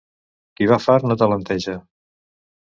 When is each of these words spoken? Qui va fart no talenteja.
Qui 0.59 0.69
va 0.71 0.79
fart 0.85 1.05
no 1.09 1.17
talenteja. 1.25 1.77